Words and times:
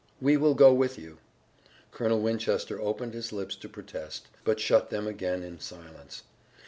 "We 0.19 0.35
will 0.35 0.55
go 0.55 0.73
with 0.73 0.97
you." 0.97 1.19
Colonel 1.91 2.21
Winchester 2.21 2.81
opened 2.81 3.13
his 3.13 3.31
lips 3.31 3.55
to 3.57 3.69
protest, 3.69 4.29
but 4.43 4.59
shut 4.59 4.89
them 4.89 5.05
again 5.05 5.43
in 5.43 5.59
silence. 5.59 6.23